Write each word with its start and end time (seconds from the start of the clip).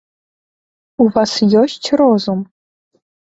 У 1.03 1.07
вас 1.17 1.31
ёсць 1.61 1.87
розум? 2.03 2.39